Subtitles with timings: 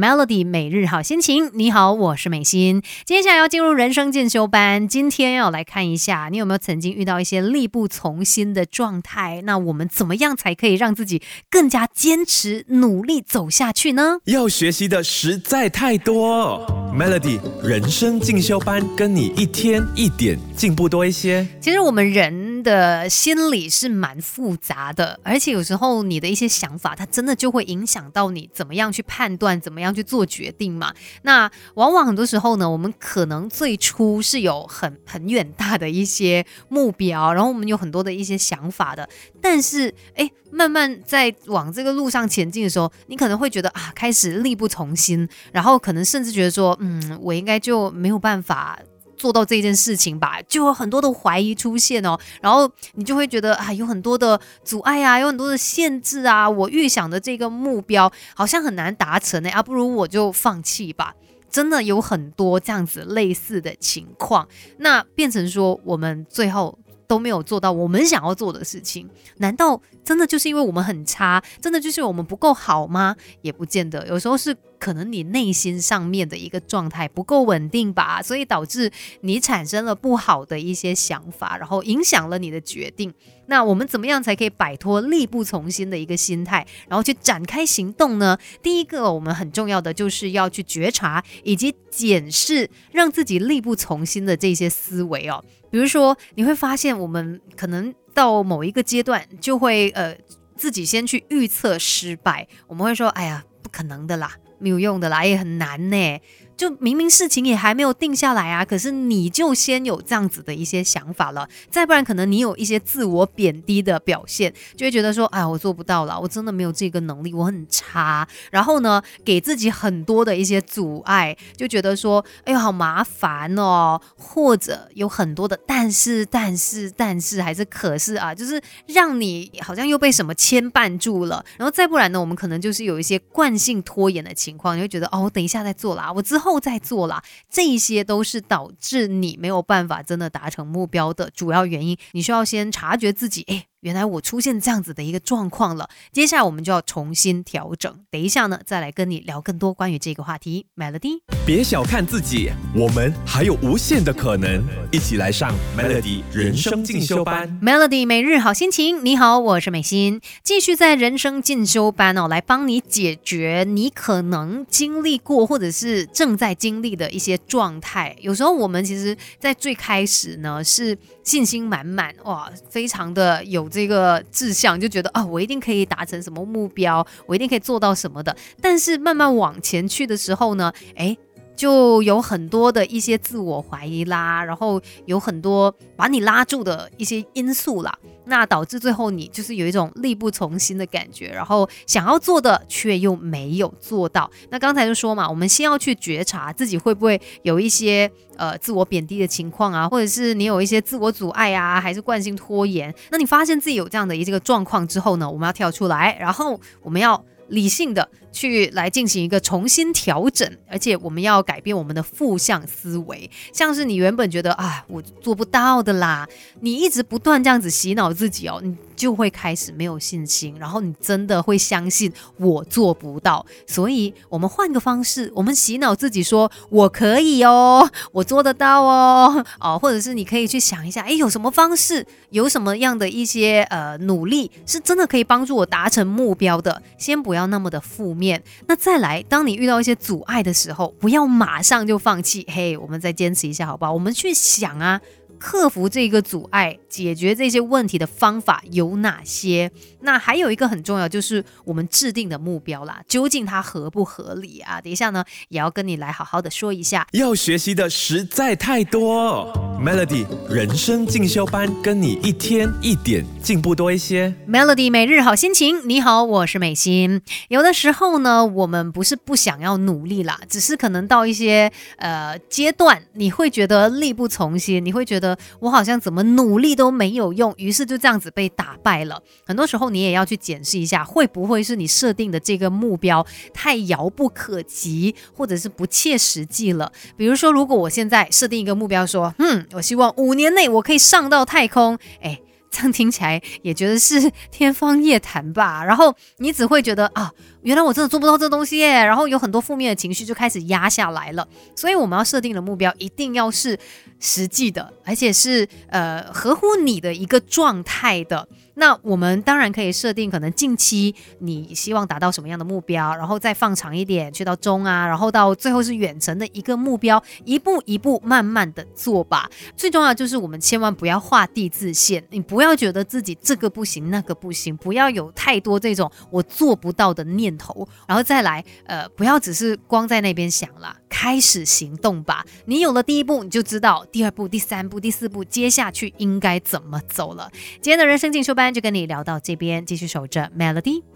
[0.00, 2.82] Melody 每日好心情，你好，我是美心。
[3.04, 9.40] 接下来要进入人生进修班，今天要来看一下，你有没有曾经遇到一些力不从心的状态？
[9.44, 14.18] 那我们怎么样才可以让自己更加坚持努力走下去呢？
[14.24, 21.46] 要学习的实在太多，Melody 人生进修班，跟你一天一点进步多一些。
[21.60, 29.84] 其实我们人的心理是蛮复杂的，而且有时候你的一些想法，它真的就会影响到你怎么样去判断，怎么样。
[29.94, 30.92] 去做决定嘛？
[31.22, 39.08] 那往往很多时候呢，我们可能最初是有很很远大的一些目标，然后我们有很多的一些想法的。
[39.40, 48.78] 但是，哎，慢慢在往这个路上前进的时候，你可能会觉得啊，开始力不从心，然后可能甚至觉得说，嗯，我应该就没有办法。
[49.16, 61.14] 做到这件事情吧，就有很多的怀疑出现哦，然后你就会觉得啊，有很多的阻碍啊，有很多的限制啊，我预想的这个目标好像很难达成呢，啊，不如我就放弃吧。
[61.50, 64.48] 真的有很多这样子类似的情况，
[64.78, 73.14] 那变成说我们最后都没有做到我们想要做的事情，难道真的就是因为我们很差，真的就是我们不够好吗？
[73.42, 74.56] 也不见得，有时候是。
[74.78, 83.12] 可能你内心上面的一个状态不够稳定吧，所以导致你产生了不好的一些想法，然后影响了你的决定。
[83.46, 88.38] 那我们怎么样才可以摆脱力不从心的一个心态，然后去展开行动呢？
[88.62, 95.44] 第一个，我们很重要的就是要去觉察以及检视让自己力不从心的这些思维哦。
[95.70, 100.16] 比如说，你会发现我们可能到某一个阶段就会呃
[100.56, 106.20] 自己先去预测失败，我们会说：“哎呀，不可能的啦。”没有用的啦，也很难呢。
[106.56, 111.48] 就明明事情也还没有定下来啊，可是你就先有这样子的一些想法了。
[111.70, 118.26] 再不然，可能你有一些自我贬低的表现，就会觉得说，哎，我做不到了，我真的没有这个能力，我很差。
[118.52, 124.00] 然后呢，给自己很多的一些阻碍，就觉得说，哎呦，好麻烦哦。
[124.16, 131.44] 或者有很多的但是、但是、但是，还是可是啊，就是让你好像又被什么牵绊住了。
[131.58, 136.43] 然后再不然呢，我们可能就是有一些惯性拖延的情况，你会觉得，哦，我等一下再做啦，我之后。
[136.44, 141.96] 后再做啦，这些都是导致你没有办法真的达成目标的主要原因。
[142.12, 143.66] 你需要先察觉自己，哎。
[143.84, 147.94] 原来我出现这样子的一个状况了，接下来我们就要重新调整。
[148.10, 150.64] 等一下呢，再来跟你聊更多关于这个话题。
[150.74, 154.64] Melody，别小看自己，我们还有无限的可能。
[154.90, 157.60] 一起来上 Melody 人生进修班。
[157.60, 168.16] Melody 每日好心情，你好，我是美心，继续在人生进修班哦，来帮你解决你可能经历过或者是正在经历的一些状态。
[168.20, 173.68] 有时候我们其实，在最开始呢，是信心满满，哇，非常的有。
[173.74, 178.34] 这个志向就觉得啊，我一定可以达成什么目标，我一定可以做到什么的。
[178.60, 181.16] 但是慢慢往前去的时候呢，哎。
[181.56, 187.96] 就有很多的一些自我怀疑啦，然后有很多把你拉住的一些因素啦，
[188.26, 194.30] 那导致最后你就是有一种力不从心的感觉，然后想要做的却又没有做到。
[194.50, 202.94] 那刚才就说嘛，我们先要去觉察自己会不会有一些呃自我贬低的情况啊，或者是你有一些自我阻碍啊，还是惯性拖延。
[203.10, 207.24] 那你发现自己有这样的一个状况之后呢，我们要跳出来，然后我们要。
[207.48, 216.26] 理性的去来进行一个重新调整，而且我们要改变我们的负向思维，像是你原本觉得啊我做不到的啦，
[216.60, 237.34] 你一直不断这样子洗脑自己哦，你就会开始没有信心，然后你真的会相信我做不到，所以我们换个方式，我们洗脑自己说我可以哦，我做得到哦，哦，或者是你可以去想一下，哎，有什么方式，有什么样的一些呃努力是真的可以帮助我达成目标的，先不。
[237.34, 238.23] 不要那么的负面。
[238.66, 242.46] 那再来，当你遇到一些阻碍的时候，不要马上就放弃。
[242.48, 243.92] 嘿，我们再坚持一下，好不好？
[243.92, 245.00] 我们去想啊。
[245.36, 249.70] 克服这个阻碍，解决这些问题的方法有哪些？
[250.00, 254.80] 那还有一个很重要，就是我们制定的目标啦，究竟它合不合理啊？
[254.80, 257.06] 等一下呢，也要跟你来好好的说一下。
[257.12, 264.34] 要学习的实在太多，Melody 人生进修班，跟你一天一点进步多一些。
[264.48, 267.20] Melody 每日好心情，你好，我是美心。
[267.48, 275.36] 有的时候呢，我们不是不想要努力啦，只是可能到一些呃阶段，你会觉得力不从心，你会觉得。
[275.60, 279.22] 我好像怎么努力都没有用，于是就这样子被打败了。
[279.46, 286.92] 很多时候你也要去检视一下，会不会是你设定的这个目标太遥不可及，或者是不切实际了？
[287.16, 292.40] 比如说，如果我现在设定一个目标，说，嗯，我希望五年内我可以上到太空，哎。
[292.76, 295.84] 这样听起来也觉得是天方夜谭吧。
[295.84, 297.30] 然后你只会觉得啊，
[297.62, 301.46] 原来我真的做不到这东西耶，然后有很多负面的情绪就开始压下来了。
[301.76, 303.78] 所以我们要设定的目标一定要是
[304.18, 308.48] 实际的，而且是呃合乎你的一个状态的。
[308.74, 319.48] 那我们当然可以设定，可能近期你希望达到什么样的目标，然后再放长一点，去到中啊，然后到最后是远程的一个目标，一步一步慢慢的做吧。
[319.76, 332.44] 最重要就是我们千万不要画地自限，你不要觉得自己这个不行那个不行，不要有太多这种我做不到的念头，然后再来，呃，不要只是光在那边想了，开始行动吧。
[332.64, 337.48] 你有了第一步，你就知道第二步、第三步、第四步接下去应该怎么走了。
[337.80, 338.64] 今天的人生进修班。
[338.74, 341.13] 就跟你聊到这边，继续守着 Melody。